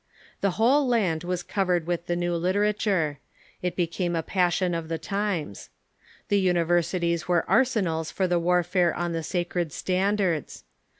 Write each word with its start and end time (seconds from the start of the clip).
The 0.39 0.57
whole 0.57 0.87
land 0.87 1.23
was 1.23 1.43
covered 1.43 1.85
with 1.85 2.07
the 2.07 2.15
new 2.15 2.35
literature. 2.35 3.19
It 3.61 3.75
became 3.75 4.15
a 4.15 4.23
pas 4.23 4.51
sion 4.55 4.73
of 4.73 4.87
the 4.87 4.97
times. 4.97 5.69
The 6.29 6.39
universities 6.39 7.27
were 7.27 7.47
arsenals 7.47 8.09
for 8.09 8.25
the 8.27 8.39
war 8.39 8.63
fare 8.63 8.95
on 8.95 9.11
the 9.11 9.21
sacred 9.21 9.71
standards. 9.71 10.63